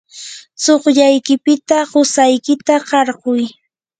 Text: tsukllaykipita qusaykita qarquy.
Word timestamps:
tsukllaykipita 0.61 1.77
qusaykita 1.91 2.75
qarquy. 2.89 3.41